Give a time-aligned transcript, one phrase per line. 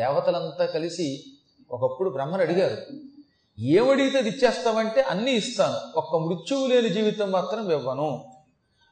[0.00, 1.24] దేవతలంతా కలిసి
[1.70, 2.76] ఒకప్పుడు బ్రహ్మను అడిగారు
[3.60, 5.98] ఏమడిగితే అది ఇచ్చేస్తావంటే అన్నీ ఇస్తాను.
[5.98, 8.32] ఒక్క మృత్యువు లేని జీవితం మాత్రం ఇవ్వను.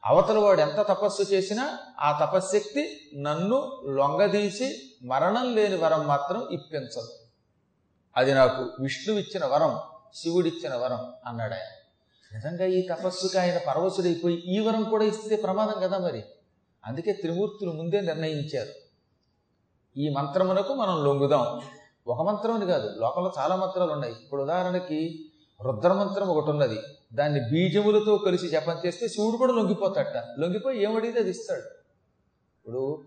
[0.05, 7.07] అవతల వాడు ఎంత తపస్సు చేసినా ఆ తపశ్శక్తి నన్ను లొంగదీసి మరణం లేని వరం మాత్రం ఇప్పించదు.
[8.17, 9.79] అది నాకు విష్ణువిచ్చిన వరం
[10.15, 11.69] శివుడిచ్చిన వరం అన్నాడు ఆయన.
[12.37, 16.23] నిజంగా ఈ తపస్సుకి ఆయన పరవశుడైపోయి ఈ వరం కూడా ఇస్తే ప్రమాదం కదా మరి?
[16.85, 18.88] అందుకే త్రిమూర్తులు ముందే నిర్ణయించారు.
[19.97, 21.61] ఈ మంత్రమునకు మనం లొంగుదాం.
[22.07, 24.13] ఒక మంత్రం అని కాదు లోకంలో చాలా మంత్రాలు ఉన్నాయి.
[24.13, 25.29] ఇప్పుడు ఉదాహరణకి
[25.61, 26.79] రుద్రమంత్రం ఒకటి ఉన్నది.
[27.13, 30.23] దాన్ని బీజములతో కలిసి జపం చేస్తే శివుడు కూడా లొంగిపోతాడట.
[30.39, 31.61] లొంగిపోయి ఏమడిగితే అది ఇస్తాడు.
[32.59, 33.03] ఇప్పుడు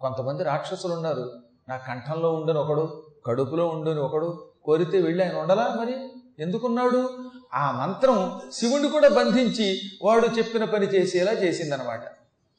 [0.00, 1.32] కొంతమంది రాక్షసులు ఉన్నారు.
[1.68, 5.94] నా కంఠంలో ఉండని ఒకడు కడుపులో ఉండని ఒకడు కోరితే వెళ్ళి ఆయన ఉండలా మరి?
[6.38, 7.08] ఎందుకున్నాడు?
[7.54, 12.00] ఆ మంత్రం శివుడిని కూడా బంధించి వాడు చెప్పిన పని చేసేలా చేసిందనమాట.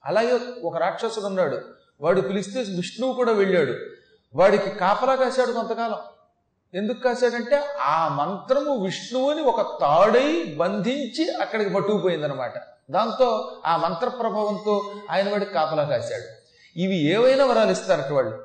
[0.06, 1.62] అలాగే ఒక రాక్షసుడు ఉన్నాడు.
[2.02, 3.74] వాడు పిలిస్తే విష్ణువు కూడా వెళ్ళాడు.
[4.36, 5.98] వాడికి కాపలా కాశాడు కొంతకాలం.
[6.74, 12.54] ఎందుకు కాశాడంటే ఆ మంత్రము విష్ణువుని ఒక తాడై బంధించి అక్కడికి పట్టుకుపోయిందనమాట
[12.92, 16.44] దాంతో ఆ మంత్ర ప్రభావంతో ఆయన వాడికి కాపలా కాశాడు.
[16.80, 18.44] ఇవి ఏవైనా వరాలు ఇస్తారట వాళ్ళు.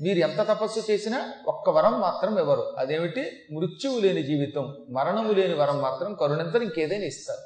[0.00, 3.32] మీరు ఎంత తపస్సు చేసినా ఒక్క వరం మాత్రం ఇవ్వరు అదేమిటి?
[3.52, 7.40] మృత్యువు లేని జీవితం మరణము లేని వరం మాత్రం కరుణంతరం ఇంకేదైనా ఇస్తారు.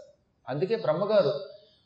[0.48, 1.34] అందుకే బ్రహ్మగారు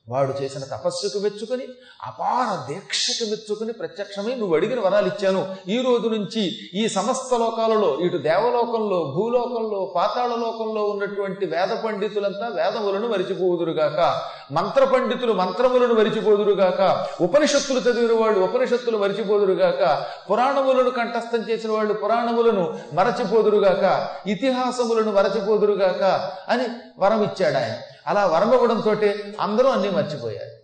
[0.08, 1.66] వాడు చేసిన తపస్సుకు మెచ్చుకొని
[2.06, 5.56] అపార దీక్షకు మెచ్చుకొని ప్రత్యక్షమై నువ్వు అడిగిన వరాలు ఇచ్చాను.
[5.69, 6.42] ఈ రోజు నుంచి
[6.74, 14.20] ఈ సమస్త లోకాలలో ఇటు దేవలోకంలో భూలోకంలో పాతాళ లోకంలో ఉన్నటువంటి వేద పండితులంతా వేదములను మరిచిపోదురుగాక.
[14.52, 17.06] మంత్ర పండితులు మంత్రములను మరిచిపోదురుగాక.
[17.20, 20.05] ఉపనిషత్తులు చదివిన వాళ్ళు ఉపనిషత్తులు మరిచిపోదురుగాక.
[20.30, 24.08] పురాణములను కంఠస్థం చేసిన వాళ్ళు పురాణములను మరచిపోదురుగాక.
[24.27, 27.75] ఇతిహాసములను మరచిపోదురుగాక అని వరం ఇచ్చాడు ఆయన
[28.06, 28.94] అలా వరం ఇవ్వడంతో
[29.41, 30.55] అందరూ అన్నీ మర్చిపోయారు.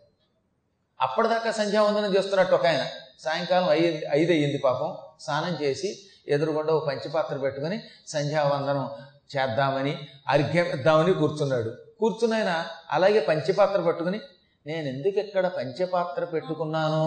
[1.01, 2.87] అప్పటిదాకా సంధ్యావందనం చేస్తున్నట్టు ఒక ఆయన.
[3.21, 4.97] సాయంకాలం అయ్యింది ఐదు అయ్యింది పాపం.
[5.21, 8.91] స్నానం చేసి ఎదురుగుండా ఒక పంచపాత్ర పెట్టుకుని సంధ్యావందనం
[9.37, 9.99] చేద్దామని
[10.29, 11.75] అర్ఘ్యం ఇద్దామని కూర్చున్నాడు.
[12.01, 14.21] కూర్చున్న ఆయన అలాగే పంచపాత్ర పట్టుకుని
[14.67, 17.07] నేను ఎందుకు ఇక్కడ పంచపాత్ర పెట్టుకున్నానో?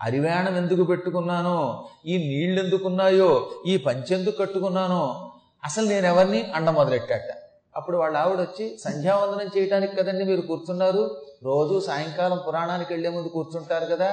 [0.00, 1.88] అరివేణం ఎందుకు పెట్టుకున్నానో?
[2.06, 5.32] ఈ నీళ్ళు ఎందుకున్నాయో ఈ పంచెందుకు కట్టుకున్నానో?
[5.64, 7.37] అసలు నేను ఎవరిని అండ మొదలెట్టాట
[7.78, 11.02] అప్పుడు వాళ్ళ ఆవిడ వచ్చి సంధ్యావందనం చేయటానికి కదండి మీరు కూర్చున్నారు?
[11.42, 14.10] రోజు సాయంకాలం పురాణానికి వెళ్ళే ముందు కూర్చుంటారు కదా.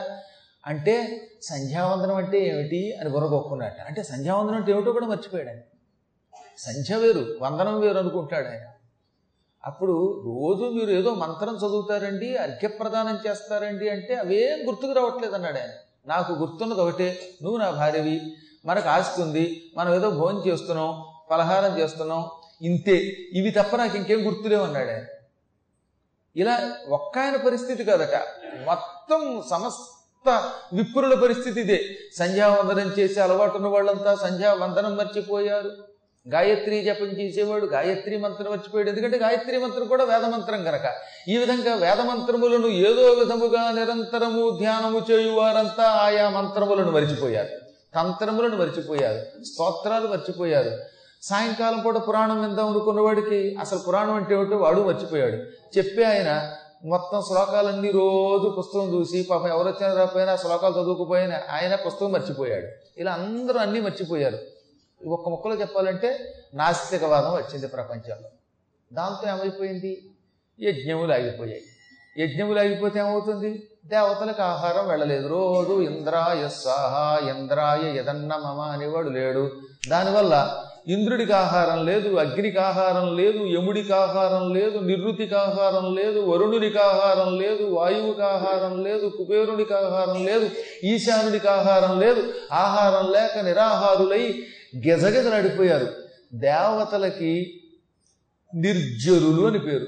[0.64, 0.94] అంటే
[1.42, 5.64] సంధ్యావందనం అంటే ఏమిటి అని బుర్రగొక్కున్నాడు అంటే సంధ్యావందనం అంటే ఏమిటో కూడా మర్చిపోయాడు ఆయన
[6.58, 8.66] సంధ్య వేరు వందనం వేరు అనుకుంటాడు ఆయన.
[9.64, 9.96] అప్పుడు
[10.26, 15.74] రోజు మీరు ఏదో మంత్రం చదువుతారండి అర్ఘ్యప్రదానం చేస్తారండి అంటే అవేం గుర్తుకు రావట్లేదు అన్నాడు ఆయన.
[16.08, 17.08] నాకు గుర్తున్నది ఒకటే
[17.44, 18.18] నువ్వు నా భార్యవి
[18.66, 19.46] మనకు ఆస్తుంది
[19.78, 20.92] మనం ఏదో భోజనం చేస్తున్నాం
[21.32, 22.22] పలహారం చేస్తున్నాం
[22.62, 22.96] ఇంతే.
[23.34, 25.04] ఇవి తప్ప నాకు ఇంకేం గుర్తులేవు అన్నాడు ఆయన
[26.36, 28.16] ఇలా ఒక్క ఆయన పరిస్థితి కాదట.
[28.66, 31.84] మొత్తం సమస్త విప్రుల పరిస్థితి ఇదే.
[32.16, 35.72] సంధ్యావందనం చేసే అలవాటు ఉన్న వాళ్ళంతా సంధ్యావందనం మర్చిపోయారు.
[36.34, 38.90] గాయత్రి జపం చేసేవాడు గాయత్రి మంత్రం మర్చిపోయాడు.
[38.90, 40.82] ఎందుకంటే గాయత్రి మంత్రం కూడా వేదమంత్రం గనక.
[41.28, 47.50] ఈ విధంగా వేదమంత్రములను ఏదో విధముగా నిరంతరము ధ్యానము చేయువారంతా ఆయా మంత్రములను మరిచిపోయారు.
[47.96, 49.44] తంత్రములను మరిచిపోయారు.
[49.44, 50.95] స్తోత్రాలు మర్చిపోయారు.
[51.30, 55.36] సాయంకాలం పూట పురాణం విందాం అనుకున్నవాడికి అసలు పురాణం అంటే ఏమిటో వాడు మర్చిపోయాడు.
[55.78, 56.56] చెప్పి ఆయన
[56.86, 62.68] మొత్తం శ్లోకాలన్నీ రోజు పుస్తకం చూసి పాపం ఎవరొచ్చినా రాకపోయినా శ్లోకాలు చదువుకుపోయినా ఆయన పుస్తకం మర్చిపోయాడు.
[62.98, 64.38] ఇలా అందరూ అన్నీ మర్చిపోయారు.
[65.08, 68.30] ఒక్క ముక్కలో చెప్పాలంటే నాస్తికవాదం వచ్చింది ప్రపంచంలో.
[68.94, 70.10] దాంతో ఏమైపోయింది?
[70.60, 71.62] యజ్ఞములు ఆగిపోయాయి.
[72.18, 73.70] యజ్ఞములు ఆగిపోతే ఏమవుతుంది?
[73.86, 75.28] దేవతలకు ఆహారం వెళ్ళలేదు.
[75.28, 79.52] రోజు ఇంద్రాయ స్వాహ ఇంద్రాయ యదన్న మమ అనేవాడు లేడు.
[79.90, 87.30] దానివల్ల ఇంద్రుడికి ఆహారం లేదు అగ్నికి ఆహారం లేదు యముడికి ఆహారం లేదు నిర్వృతికి ఆహారం లేదు వరుణుడికి ఆహారం
[87.38, 90.48] లేదు వాయువుకి ఆహారం లేదు కుబేరుడికి ఆహారం లేదు
[90.84, 92.22] ఈశానుడికి ఆహారం లేదు.
[92.52, 94.24] ఆహారం లేక నిరాహారులై
[94.88, 95.88] గెజగెజలాడిపోయారు
[96.34, 97.34] దేవతలకి
[98.54, 99.88] నిర్జరులు అని పేరు.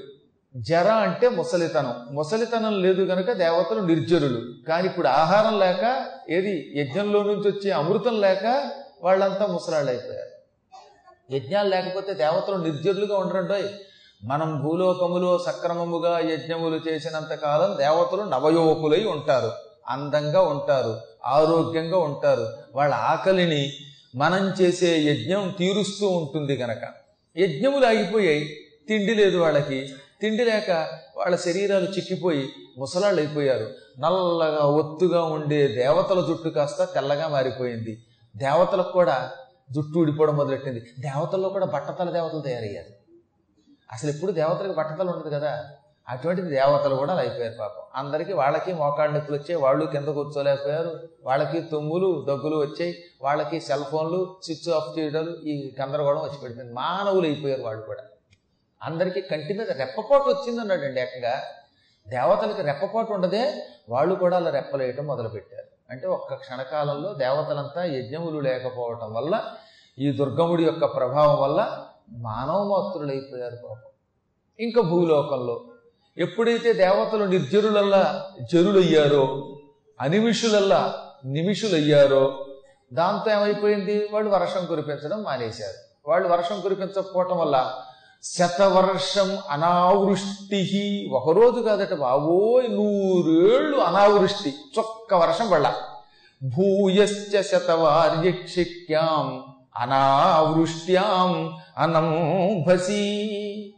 [0.56, 1.94] జర అంటే ముసలితనం.
[2.10, 5.84] ముసలితనం లేదు గనక దేవతలు నిర్జరులు కానీ ఇప్పుడు ఆహారం లేక
[6.30, 8.44] ఏది యజ్ఞంలో నుంచి వచ్చే అమృతం లేక
[9.02, 10.27] వాళ్ళంతా ముసలాళ్ళు అయిపోయారు
[11.30, 13.68] యజ్ఞాలు లేకపోతే దేవతలు నిర్జరులుగా ఉండరంటోయ్
[14.24, 19.52] మనం భూలోకములో సక్రమముగా యజ్ఞములు చేసినంత కాలం దేవతలు నవయువకులై ఉంటారు.
[19.88, 21.00] అందంగా ఉంటారు.
[21.26, 22.48] ఆరోగ్యంగా ఉంటారు.
[22.74, 23.72] వాళ్ళ ఆకలిని
[24.16, 26.80] మనం చేసే యజ్ఞం తీరుస్తూ ఉంటుంది గనక.
[27.36, 28.56] యజ్ఞములు ఆగిపోయాయి.
[28.88, 29.88] తిండి లేదు వాళ్ళకి.
[30.20, 32.48] తిండి లేక వాళ్ళ శరీరాలు చిక్కిపోయి
[32.78, 38.02] ముసలాళ్ళు అయిపోయారు నల్లగా ఒత్తుగా ఉండే దేవతల జుట్టు కాస్త తెల్లగా మారిపోయింది.
[38.36, 39.30] దేవతలకు కూడా
[39.76, 40.80] జుట్టు ఊడిపోవడం మొదలెట్టింది.
[40.98, 42.92] దేవతల్లో కూడా బట్టతల దేవతలు తయారయ్యారు.
[43.92, 45.52] అసలు ఎప్పుడు దేవతలకు బట్టతలు ఉండదు కదా.
[46.08, 47.82] అటువంటిది దేవతలు కూడా అలా అయిపోయారు పాపం.
[47.94, 50.92] అందరికీ వాళ్ళకి మోకాళ్ళ నొప్పులు వచ్చాయి వాళ్ళు కింద కూర్చోలేకపోయారు
[51.22, 52.92] వాళ్ళకి తుమ్ములు దగ్గులు వచ్చాయి
[53.22, 58.04] వాళ్ళకి సెల్ ఫోన్లు స్విచ్ ఆఫ్ చేయడాలు ఈ గందరగోళం వచ్చి పెడుతుంది మానవులు అయిపోయారు వాళ్ళు కూడా.
[58.82, 61.42] అందరికీ కంటి మీద రెప్పపాటు వచ్చింది అన్నాడండి ఏకంగా.
[62.06, 63.44] దేవతలకి రెప్పపాటు ఉండదే
[63.88, 65.67] వాళ్ళు కూడా అలా రెప్పలేయటం మొదలుపెట్టారు.
[65.90, 69.42] అంటే ఒక్క క్షణకాలంలో దేవతలంతా యజ్ఞములు లేకపోవటం వల్ల
[69.98, 73.90] ఈ దుర్గముడి యొక్క ప్రభావం వల్ల మానవ మాతృలైపోయారు పాపం.
[74.60, 75.64] ఇంకా భూలోకంలో
[76.18, 79.56] ఎప్పుడైతే దేవతలు నిర్జరులల్లా జరులయ్యారో
[80.00, 82.46] అనిమిషులల్లా నిమిషులయ్యారో
[82.92, 84.08] దాంతో ఏమైపోయింది?
[84.12, 86.10] వాళ్ళు వర్షం కురిపించడం మానేశారు.
[86.10, 87.84] వాళ్ళు వర్షం కురిపించకపోవటం వల్ల
[88.22, 94.54] శతవర్షం అనావృష్టి ఒకరోజు కాదట బాబోయ్ నూరేళ్ళు అనావృష్టి.
[94.78, 95.74] చొక్క వర్షం పడ
[96.42, 99.44] భూయశ్చ శతవార్యక్షిక్యాం
[99.76, 103.74] అనావృష్ట్యాం అనంభసి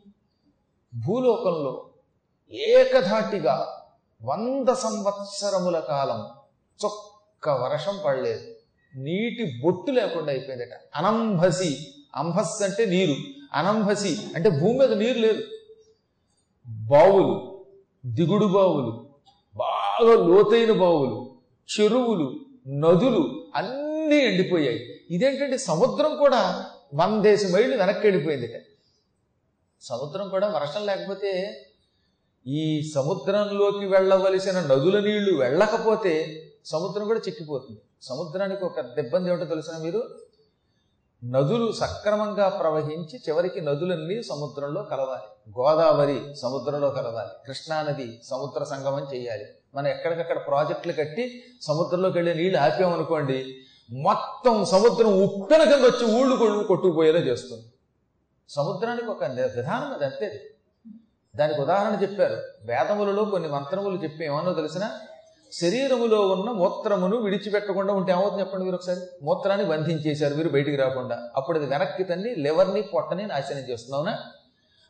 [1.06, 1.86] భూలోకంలో
[2.52, 3.82] ఏకధాటిగా
[4.22, 6.26] వంద సంవత్సరముల కాలం
[6.84, 8.40] చొక్క వర్షం పడలేదు.
[8.96, 10.80] నీటి బొట్టు లేకుండా అయిపోయిందట.
[10.96, 11.78] అనంభసి
[12.16, 13.39] అంభస్ అంటే నీరు.
[13.54, 15.42] అనంభసి అంటే భూమి మీద నీరు లేదు.
[16.68, 17.64] బావులు
[18.06, 18.92] దిగుడు బావులు
[19.56, 21.34] బాగా లోతైన బావులు
[21.68, 22.28] చెరువులు
[22.68, 24.80] నదులు అన్నీ ఎండిపోయాయి.
[25.10, 28.60] ఇదేంటంటే సముద్రం కూడా మన దేశం మైళ్ళు వెనక్కి వెళ్ళిపోయిందిట.
[29.80, 31.60] సముద్రం కూడా వర్షం లేకపోతే
[32.46, 37.80] ఈ సముద్రంలోకి వెళ్ళవలసిన నదుల నీళ్ళు వెళ్ళకపోతే సముద్రం కూడా చిక్కిపోతుంది.
[38.02, 40.08] సముద్రానికి ఒక పెద్ద ఇబ్బంది ఏమిటో తెలిసిన మీరు?
[41.24, 45.60] నదులు సక్రమంగా ప్రవహించి చివరికి నదులన్నీ సముద్రంలో కలవాలి.
[45.60, 47.28] గోదావరి సముద్రంలో కలవాలి.
[47.46, 49.44] కృష్ణానది సముద్ర సంగమం చేయాలి.
[49.74, 53.56] మనం ఎక్కడికక్కడ ప్రాజెక్టులు కట్టి సముద్రంలోకి వెళ్ళే నీళ్ళు ఆపామనుకోండి
[53.92, 57.64] మొత్తం సముద్రం ఉప్పెన కింద వచ్చి ఊళ్ళు కొళ్ళు కొట్టుకుపోయేలా చేస్తుంది.
[58.48, 60.50] సముద్రానికి ఒక విధానం అది అంతే.
[61.36, 62.36] దానికి ఉదాహరణ చెప్పారు.
[62.62, 64.90] వేదములలో కొన్ని మంత్రములు చెప్పి ఏమన్నా తెలిసిన
[65.52, 69.00] శరీరములో ఉన్న మూత్రమును విడిచిపెట్టకుండా ఉంటే ఏమవుతుంది చెప్పండి మీరు ఒకసారి?
[69.22, 71.30] మూత్రాన్ని బంధించేశారు మీరు బయటికి రాకుండా.
[71.36, 74.18] అప్పుడు అది వెనక్కి తన్ని లివర్ని పొట్టని నాశనం చేస్తున్నావునా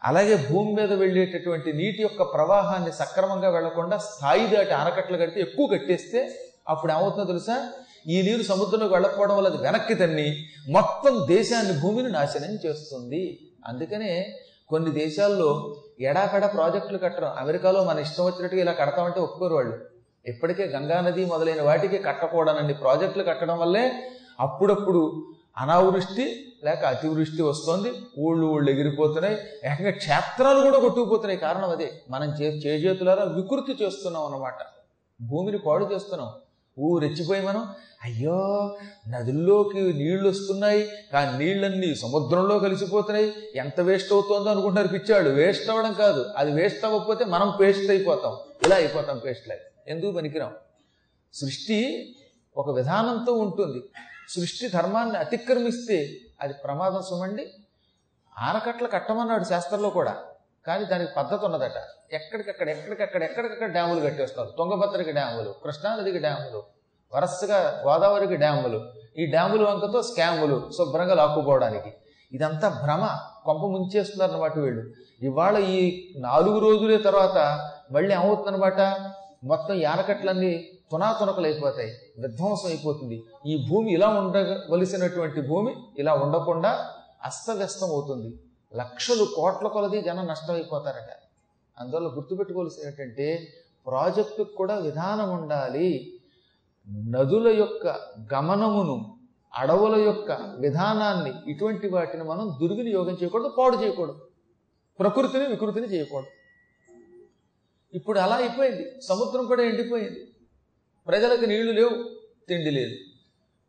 [0.04, 6.30] అలాగే భూమి మీద వెళ్ళేటటువంటి నీటి యొక్క ప్రవాహాన్ని సక్రమంగా వెళ్ళకుండా స్థాయి దాటి ఆనకట్టలు కడితే ఎక్కువ కట్టేస్తే
[6.68, 7.68] అప్పుడు ఏమవుతుందో తెలుసా?
[8.08, 13.40] ఈ నీరు సముద్రంలోకి వెళ్ళకపోవడం వల్ల అది వెనక్కి తన్ని మొత్తం దేశాన్ని భూమిని నాశనం చేస్తుంది.
[13.66, 14.36] అందుకనే
[14.68, 19.89] కొన్ని దేశాల్లో ఎడాపెడ ప్రాజెక్టులు కట్టడం అమెరికాలో మన ఇష్టం వచ్చినట్టుగా ఇలా కడతామంటే ఒప్పుకోరు వాళ్ళు.
[20.26, 25.28] ఇప్పటికే గంగానది మొదలైన వాటికి కట్టకూడనండి ప్రాజెక్టులు కట్టడం వల్లే అప్పుడప్పుడు
[25.58, 27.92] అనావృష్టి లేక అతివృష్టి వస్తుంది.
[28.18, 29.34] ఊళ్ళు ఊళ్ళు ఎగిరిపోతున్నాయి.
[29.64, 31.38] ఏకంగా క్షేత్రాలు కూడా కొట్టుకుపోతున్నాయి.
[31.38, 31.92] కారణం అదే.
[32.10, 34.54] మనం చే చేజేతులారా వికృతి చేస్తున్నాం అన్నమాట.
[35.22, 36.32] భూమిని పాడు చేస్తున్నాం.
[36.78, 37.66] ఊ రెచ్చిపోయి మనం
[38.04, 38.76] అయ్యో
[39.08, 43.32] నదుల్లోకి నీళ్ళు వస్తున్నాయి కానీ నీళ్ళన్నీ సముద్రంలో కలిసిపోతున్నాయి.
[43.56, 46.26] ఎంత వేస్ట్ అవుతుందో అనుకుంటారు పిచ్చాడు వేస్ట్ అవ్వడం కాదు.
[46.36, 48.36] అది వేస్ట్ అవ్వకపోతే మనం పేస్ట్ అయిపోతాం.
[48.66, 49.69] ఇలా అయిపోతాం పేస్ట్ లైఫ్.
[49.90, 50.54] ఎందుకు పనికిరాం
[51.32, 52.16] సృష్టి
[52.56, 53.84] ఒక విధానంతో ఉంటుంది.
[54.28, 57.54] సృష్టి ధర్మాన్ని అతిక్రమిస్తే అది ప్రమాదం సుమండి.
[58.38, 60.16] ఆనకట్ల కట్టమన్నాడు శాస్త్రంలో కూడా.
[60.66, 61.72] కానీ దానికి పద్ధతి ఉన్నదట.
[62.12, 64.56] ఎక్కడికక్కడ ఎక్కడికక్కడ ఎక్కడికక్కడ డ్యాములు కట్టేస్తున్నారు.
[64.56, 66.62] తుంగభద్రకి డ్యాములు కృష్ణానదికి డ్యాములు
[67.14, 71.94] వరసగా గోదావరికి డ్యాములు ఈ డ్యాములు వంకతో స్కాములు శుభ్రంగా లాక్కుపోవడానికి.
[72.32, 73.18] ఇదంతా భ్రమ.
[73.44, 74.92] కొంప ముంచేస్తున్నారు అన్నమాట వీళ్ళు.
[75.22, 79.09] ఇవాళ ఈ నాలుగు రోజులే తర్వాత మళ్ళీ ఏమవుతుందన్నమాట?
[79.44, 83.22] మొత్తం యానకట్లన్నీ తునాతునకలు అయిపోతాయి విధ్వంసం అయిపోతుంది.
[83.46, 86.88] ఈ భూమి ఇలా ఉండవలసినటువంటి భూమి ఇలా ఉండకుండా
[87.24, 88.40] అస్తవ్యస్తం అవుతుంది
[88.76, 91.10] లక్షలు కోట్ల కొలది జనం నష్టమైపోతారట.
[91.78, 93.48] అందువల్ల గుర్తుపెట్టుకోవాల్సినటువంటి
[93.86, 96.12] ప్రాజెక్టుకు కూడా విధానం ఉండాలి.
[96.88, 97.86] నదుల యొక్క
[98.34, 99.16] గమనమును
[99.54, 104.20] అడవుల యొక్క విధానాన్ని ఇటువంటి వాటిని మనం దుర్వినియోగం చేయకూడదు పాడు చేయకూడదు.
[104.98, 106.39] ప్రకృతిని వికృతిని చేయకూడదు.
[107.94, 109.00] ఇప్పుడు అలా అయిపోయింది.
[109.00, 110.32] సముద్రం కూడా ఎండిపోయింది.
[111.06, 112.10] ప్రజలకు నీళ్ళు లేవు
[112.48, 112.96] తిండి లేదు.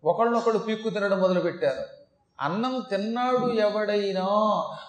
[0.04, 2.02] ఒకళ్ళనొకళ్ళు పీక్కు తినడం మొదలుపెట్టారు.
[2.40, 4.26] అన్నం తిన్నాడు ఎవడైనా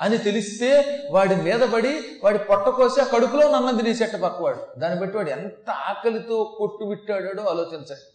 [0.01, 4.81] అని తెలిస్తే వాడి మీద పడి వాడి పొట్ట కోసి ఆ కడుపులో అన్నం తినేసేట పక్కవాడు.
[4.81, 8.09] దాన్ని బట్టి వాడు ఎంత ఆకలితో కొట్టు విట్టాడాడో ఆలోచించండి.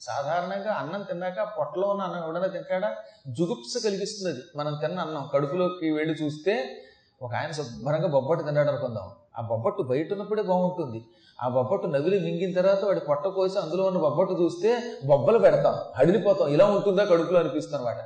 [0.00, 2.96] సాధారణంగా అన్నం తిన్నాక పొట్టలో ఉన్న అన్నం ఎవడైనా తింటాడా?
[3.28, 6.82] జుగుప్స కలిగిస్తుంది మనం తిన్న అన్నం కడుపులోకి వెళ్ళి చూస్తే
[7.22, 9.10] ఒక ఆయన శుభ్రంగా బొబ్బట్టు తిన్నాడు అనుకుందాం.
[9.38, 11.04] ఆ బొబ్బట్టు బయట ఉన్నప్పుడే బాగుంటుంది.
[11.42, 16.48] ఆ బొబ్బట్టు నవిలి మింగిన తర్వాత వాడి పొట్ట కోసి అందులో ఉన్న బొబ్బట్టు చూస్తే బొబ్బలు పెడతాం అడిలిపోతాం
[16.48, 17.96] ఇలా ఉంటుందా కడుపులో అనిపిస్తుంది అనమాట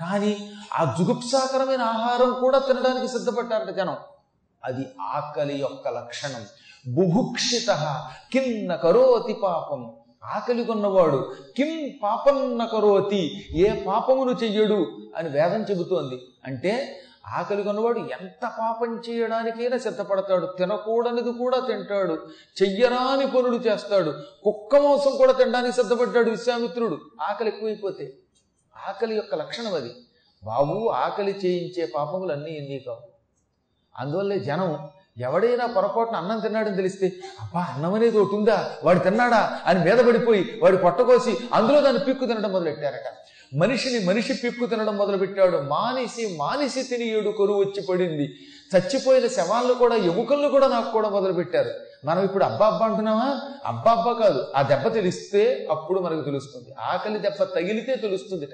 [0.00, 3.96] కానీ ఆ జుగుప్సాకరమైన ఆహారం కూడా తినడానికి సిద్ధపడ్డారట జనం.
[4.64, 6.44] అది ఆకలి యొక్క లక్షణం.
[6.94, 8.00] బుభుక్షిత
[8.32, 9.92] కిన్న కరోతి పాపం.
[10.24, 14.86] ఆకలి కొన్నవాడు కిం పాపన్న కరోతి ఏ పాపమును చెయ్యడు
[15.16, 16.20] అని వేదం చెబుతోంది.
[16.44, 20.46] అంటే ఆకలి కొన్నవాడు ఎంత పాపం చేయడానికైనా సిద్ధపడతాడు.
[20.58, 22.26] తినకూడనిది కూడా తింటాడు.
[22.62, 24.14] చెయ్యరాని పనులు చేస్తాడు.
[24.44, 26.98] కుక్క మాంసం కూడా తినడానికి సిద్ధపడ్డాడు విశ్వామిత్రుడు.
[27.22, 28.12] ఆకలి ఎక్కువైపోతే.
[28.88, 29.94] ఆకలి యొక్క లక్షణం అది.
[30.44, 33.00] బాబు ఆకలి చేయించే పాపములు అన్నీ ఎన్ని కావు?
[33.98, 34.88] అందువల్లే జనం
[35.18, 38.76] ఎవడైనా పొరపాటున అన్నం తిన్నాడని తెలిస్తే అబ్బా అన్నం అనేది ఒకటి ఉందా?
[38.84, 39.60] వాడు తిన్నాడా?
[39.66, 43.14] అని మీద పడిపోయి వాడు పొట్టకోసి అందులో దాన్ని పిక్కు తినడం మొదలెట్టారట.
[43.54, 45.56] మనిషిని మనిషి పిక్కు తినడం మొదలుపెట్టాడు.
[45.56, 48.34] మానిసి మానిసి తిని ఏడు కొరువు వచ్చి పడింది.
[48.76, 51.70] చచ్చిపోయిన శవాలను కూడా ఎముకలను కూడా నాకు కూడా మొదలుపెట్టారు.
[52.04, 53.40] మనం ఇప్పుడు అబ్బా అబ్బా అంటున్నామా?
[53.66, 54.44] అబ్బా అబ్బా కాదు.
[54.56, 56.74] ఆ దెబ్బ తెలిస్తే అప్పుడు మనకు తెలుస్తుంది.
[56.80, 58.50] ఆకలి దెబ్బ తగిలితే తెలుస్తుందిట.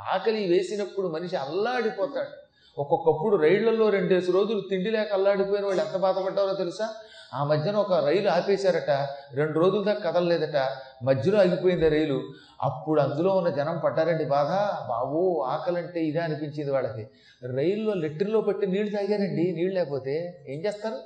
[0.00, 2.46] ఆకలి వేసినప్పుడు మనిషి అల్లాడిపోతాడు.
[2.80, 6.88] ఒక్కొక్కప్పుడు రైళ్ళలో రెండేసి రోజులు తిండి లేక అల్లాడిపోయిన వాళ్ళు ఎంత బాధపడ్డారో తెలుసా?
[7.34, 9.08] ఆ మధ్యన ఒక రైలు ఆపేశారట.
[9.34, 10.68] రెండు రోజుల దాకా కదలలేదట.
[11.04, 12.22] మధ్యలో ఆగిపోయింది రైలు.
[12.62, 14.24] అప్పుడు అందులో ఉన్న జనం పడ్డారండి.
[14.24, 14.48] బాధ
[14.88, 17.08] బాబు ఆకలంటే ఇదే అనిపించింది వాళ్ళకి.
[17.56, 19.52] రైల్లో లెట్రిన్లో పెట్టి నీళ్ళు తాగారండి.
[19.52, 20.98] నీళ్ళు లేకపోతే ఏం చేస్తారు?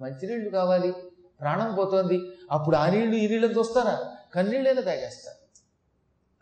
[0.00, 0.92] మంచినీళ్ళు కావాలి.
[1.40, 2.20] ప్రాణం పోతోంది.
[2.50, 4.04] అప్పుడు ఆ నీళ్ళు ఈ నీళ్ళని చూస్తారా?
[4.34, 5.44] కన్నీళ్ళైనా తాగేస్తారు.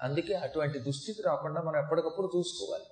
[0.03, 2.85] అందుకే అటువంటి దుస్థితి రాకుండా మనం ఎప్పటికప్పుడు చూసుకోవాలి.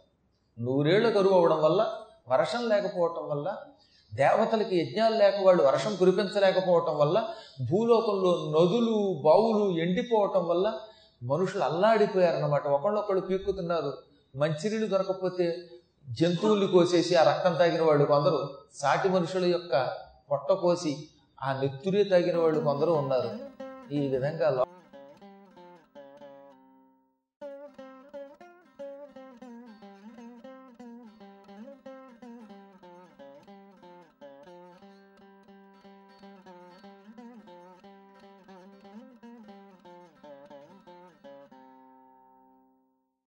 [0.65, 1.93] నూరేళ్ళ కరువు అవడం వల్ల
[2.29, 3.57] వర్షం లేకపోవటం వల్ల
[4.15, 7.29] దేవతలకి యజ్ఞాలు లేక వాళ్ళు వర్షం కురిపించలేకపోవటం వల్ల
[7.71, 10.73] భూలోకంలో నదులు బావులు ఎండిపోవటం వల్ల
[11.23, 12.67] మనుషులు అల్లాడిపోయారన్నమాట.
[12.69, 13.93] ఒకళ్ళొకళ్ళు పీక్కుతున్నారు.
[14.37, 15.57] మంచినీళ్ళు దొరకకపోతే
[16.09, 19.93] జంతువుల్ని కోసేసి ఆ రక్తం తాగిన వాళ్ళు కొందరు సాటి మనుషుల యొక్క
[20.31, 20.97] పొట్ట కోసి
[21.43, 23.31] ఆ నెత్తురే తాగిన వాళ్ళు కొందరు ఉన్నారు.
[23.95, 24.65] ఈ విధంగా